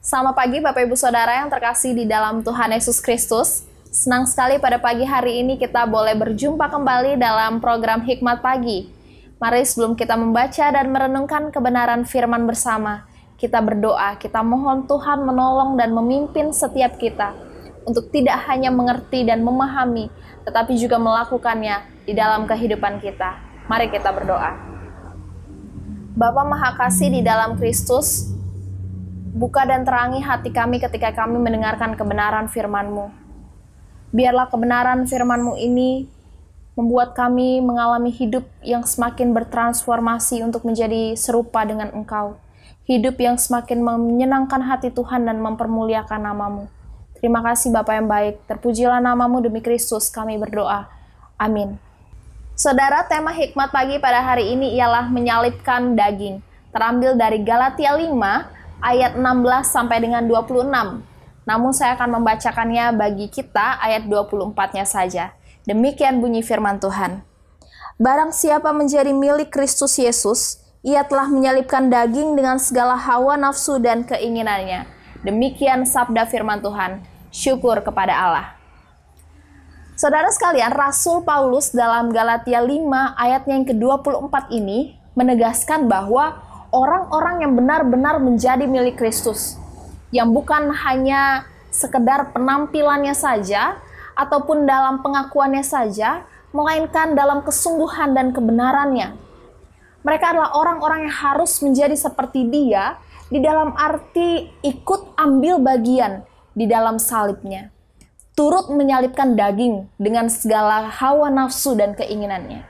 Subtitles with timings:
[0.00, 3.68] Selamat pagi Bapak Ibu Saudara yang terkasih di dalam Tuhan Yesus Kristus.
[3.92, 8.88] Senang sekali pada pagi hari ini kita boleh berjumpa kembali dalam program Hikmat Pagi.
[9.36, 13.04] Mari sebelum kita membaca dan merenungkan kebenaran firman bersama,
[13.36, 17.36] kita berdoa, kita mohon Tuhan menolong dan memimpin setiap kita
[17.84, 20.08] untuk tidak hanya mengerti dan memahami,
[20.48, 23.49] tetapi juga melakukannya di dalam kehidupan kita.
[23.70, 24.58] Mari kita berdoa.
[26.18, 28.34] Bapa Maha Kasih di dalam Kristus,
[29.30, 33.14] buka dan terangi hati kami ketika kami mendengarkan kebenaran firman-Mu.
[34.10, 36.10] Biarlah kebenaran firman-Mu ini
[36.74, 42.42] membuat kami mengalami hidup yang semakin bertransformasi untuk menjadi serupa dengan Engkau.
[42.90, 46.66] Hidup yang semakin menyenangkan hati Tuhan dan mempermuliakan namamu.
[47.22, 48.50] Terima kasih Bapak yang baik.
[48.50, 50.90] Terpujilah namamu demi Kristus kami berdoa.
[51.38, 51.89] Amin.
[52.60, 56.44] Saudara, tema hikmat pagi pada hari ini ialah menyalipkan daging.
[56.76, 58.12] Terambil dari Galatia 5
[58.84, 60.68] ayat 16 sampai dengan 26.
[61.48, 65.32] Namun saya akan membacakannya bagi kita ayat 24-nya saja.
[65.64, 67.24] Demikian bunyi firman Tuhan.
[67.96, 74.04] Barang siapa menjadi milik Kristus Yesus, ia telah menyalipkan daging dengan segala hawa nafsu dan
[74.04, 74.84] keinginannya.
[75.24, 77.00] Demikian sabda firman Tuhan.
[77.32, 78.59] Syukur kepada Allah.
[80.00, 82.72] Saudara sekalian, Rasul Paulus dalam Galatia 5
[83.20, 86.40] ayatnya yang ke-24 ini menegaskan bahwa
[86.72, 89.60] orang-orang yang benar-benar menjadi milik Kristus,
[90.08, 93.76] yang bukan hanya sekedar penampilannya saja
[94.16, 96.24] ataupun dalam pengakuannya saja,
[96.56, 99.20] melainkan dalam kesungguhan dan kebenarannya.
[100.00, 102.96] Mereka adalah orang-orang yang harus menjadi seperti dia
[103.28, 106.24] di dalam arti ikut ambil bagian
[106.56, 107.68] di dalam salibnya
[108.40, 112.64] turut menyalipkan daging dengan segala hawa nafsu dan keinginannya.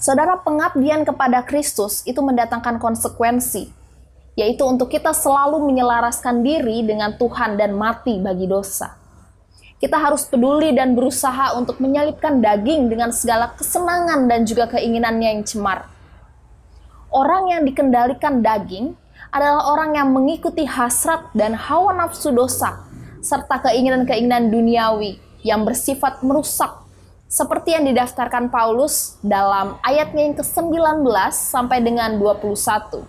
[0.00, 3.68] Saudara, pengabdian kepada Kristus itu mendatangkan konsekuensi,
[4.40, 8.96] yaitu untuk kita selalu menyelaraskan diri dengan Tuhan dan mati bagi dosa.
[9.76, 15.42] Kita harus peduli dan berusaha untuk menyalipkan daging dengan segala kesenangan dan juga keinginannya yang
[15.44, 15.92] cemar.
[17.12, 18.96] Orang yang dikendalikan daging
[19.28, 22.87] adalah orang yang mengikuti hasrat dan hawa nafsu dosa
[23.20, 26.86] serta keinginan-keinginan duniawi yang bersifat merusak
[27.28, 33.04] seperti yang didaftarkan Paulus dalam ayatnya yang ke-19 sampai dengan 21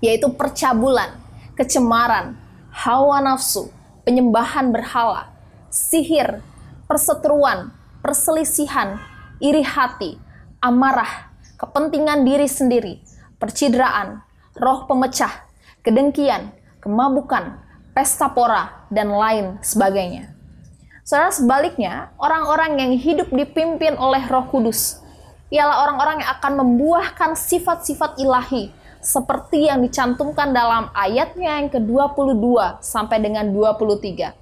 [0.00, 1.16] yaitu percabulan,
[1.56, 2.36] kecemaran,
[2.72, 3.68] hawa nafsu,
[4.04, 5.28] penyembahan berhala,
[5.68, 6.40] sihir,
[6.88, 8.96] perseteruan, perselisihan,
[9.44, 10.16] iri hati,
[10.64, 11.28] amarah,
[11.60, 13.04] kepentingan diri sendiri,
[13.36, 14.24] percidraan,
[14.56, 15.44] roh pemecah,
[15.84, 17.60] kedengkian, kemabukan,
[17.94, 20.30] pesta pora, dan lain sebagainya.
[21.06, 25.02] Saudara sebaliknya, orang-orang yang hidup dipimpin oleh roh kudus,
[25.50, 28.70] ialah orang-orang yang akan membuahkan sifat-sifat ilahi,
[29.00, 34.36] seperti yang dicantumkan dalam ayatnya yang ke-22 sampai dengan 23,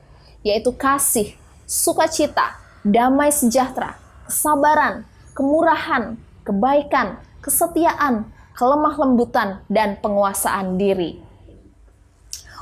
[0.44, 1.32] yaitu kasih,
[1.65, 3.97] sukacita, damai sejahtera,
[4.28, 11.28] kesabaran, kemurahan, kebaikan, kesetiaan, kelemah lembutan, dan penguasaan diri.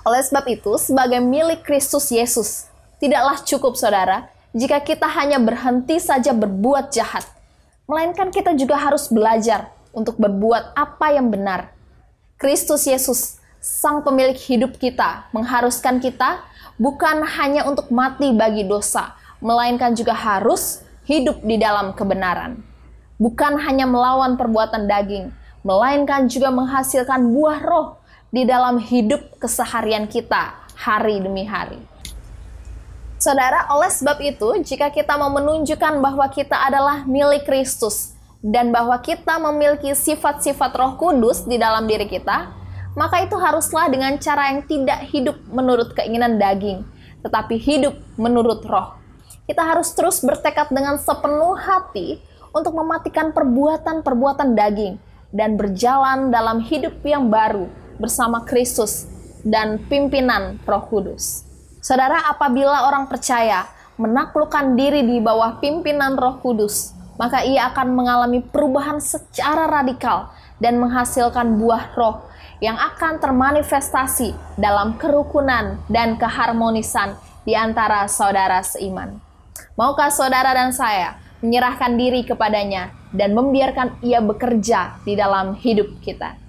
[0.07, 2.71] Oleh sebab itu, sebagai milik Kristus Yesus,
[3.03, 7.27] tidaklah cukup saudara jika kita hanya berhenti saja berbuat jahat,
[7.91, 11.75] melainkan kita juga harus belajar untuk berbuat apa yang benar.
[12.39, 16.39] Kristus Yesus, Sang Pemilik hidup kita, mengharuskan kita
[16.79, 22.63] bukan hanya untuk mati bagi dosa, melainkan juga harus hidup di dalam kebenaran.
[23.19, 25.35] Bukan hanya melawan perbuatan daging,
[25.67, 28.06] melainkan juga menghasilkan buah roh
[28.37, 31.81] di dalam hidup keseharian kita hari demi hari.
[33.17, 38.13] Saudara, oleh sebab itu, jika kita mau menunjukkan bahwa kita adalah milik Kristus
[38.45, 42.53] dan bahwa kita memiliki sifat-sifat Roh Kudus di dalam diri kita,
[42.93, 46.85] maka itu haruslah dengan cara yang tidak hidup menurut keinginan daging,
[47.25, 49.01] tetapi hidup menurut Roh.
[49.49, 52.21] Kita harus terus bertekad dengan sepenuh hati
[52.53, 55.01] untuk mematikan perbuatan-perbuatan daging
[55.33, 59.09] dan berjalan dalam hidup yang baru bersama Kristus
[59.47, 61.47] dan pimpinan Roh Kudus.
[61.81, 68.45] Saudara, apabila orang percaya menaklukkan diri di bawah pimpinan Roh Kudus, maka ia akan mengalami
[68.45, 70.29] perubahan secara radikal
[70.61, 72.17] dan menghasilkan buah roh
[72.61, 79.21] yang akan termanifestasi dalam kerukunan dan keharmonisan di antara saudara seiman.
[79.77, 86.46] Maukah saudara dan saya menyerahkan diri kepadanya dan membiarkan ia bekerja di dalam hidup kita?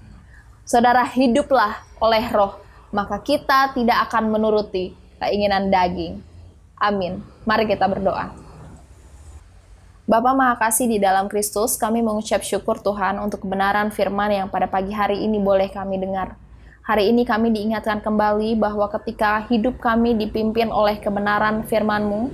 [0.67, 2.59] Saudara hiduplah oleh roh,
[2.91, 6.19] maka kita tidak akan menuruti keinginan daging.
[6.75, 7.23] Amin.
[7.47, 8.35] Mari kita berdoa.
[10.11, 14.67] Bapak Maha Kasih di dalam Kristus, kami mengucap syukur Tuhan untuk kebenaran firman yang pada
[14.67, 16.35] pagi hari ini boleh kami dengar.
[16.83, 22.27] Hari ini kami diingatkan kembali bahwa ketika hidup kami dipimpin oleh kebenaran firman-Mu,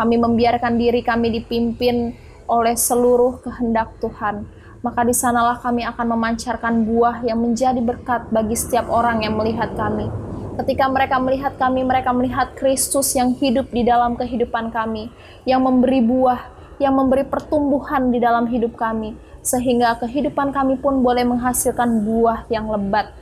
[0.00, 2.16] kami membiarkan diri kami dipimpin
[2.48, 4.48] oleh seluruh kehendak Tuhan,
[4.80, 9.72] maka di sanalah kami akan memancarkan buah yang menjadi berkat bagi setiap orang yang melihat
[9.76, 10.08] kami.
[10.56, 15.12] Ketika mereka melihat kami, mereka melihat Kristus yang hidup di dalam kehidupan kami,
[15.44, 16.40] yang memberi buah,
[16.80, 19.12] yang memberi pertumbuhan di dalam hidup kami,
[19.44, 23.12] sehingga kehidupan kami pun boleh menghasilkan buah yang lebat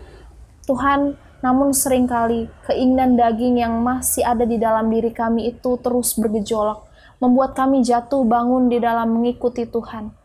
[0.65, 6.17] Tuhan, namun sering kali keinginan daging yang masih ada di dalam diri kami itu terus
[6.17, 6.81] bergejolak,
[7.21, 10.24] membuat kami jatuh bangun di dalam mengikuti Tuhan.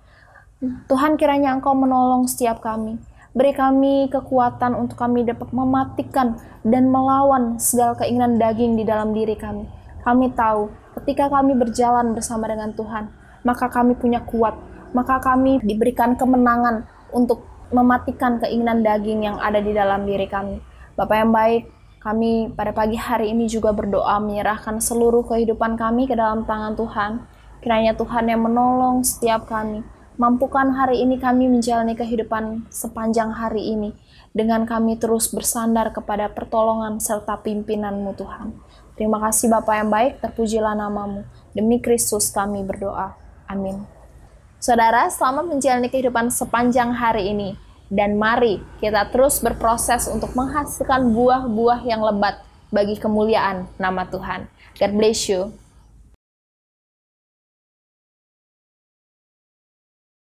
[0.60, 3.00] Tuhan kiranya Engkau menolong setiap kami.
[3.32, 6.36] Beri kami kekuatan untuk kami dapat mematikan
[6.68, 9.64] dan melawan segala keinginan daging di dalam diri kami.
[10.04, 10.68] Kami tahu
[11.00, 13.08] ketika kami berjalan bersama dengan Tuhan,
[13.48, 14.52] maka kami punya kuat,
[14.92, 16.84] maka kami diberikan kemenangan
[17.16, 20.60] untuk mematikan keinginan daging yang ada di dalam diri kami.
[21.00, 21.72] Bapak yang baik,
[22.04, 27.12] kami pada pagi hari ini juga berdoa menyerahkan seluruh kehidupan kami ke dalam tangan Tuhan.
[27.64, 29.99] Kiranya Tuhan yang menolong setiap kami.
[30.20, 33.96] Mampukan hari ini kami menjalani kehidupan sepanjang hari ini
[34.36, 38.52] dengan kami terus bersandar kepada pertolongan serta pimpinanmu Tuhan.
[39.00, 41.24] Terima kasih Bapak yang baik, terpujilah namamu.
[41.56, 43.16] Demi Kristus kami berdoa.
[43.48, 43.88] Amin.
[44.60, 47.56] Saudara, selamat menjalani kehidupan sepanjang hari ini.
[47.88, 52.44] Dan mari kita terus berproses untuk menghasilkan buah-buah yang lebat
[52.76, 54.52] bagi kemuliaan nama Tuhan.
[54.84, 55.56] God bless you.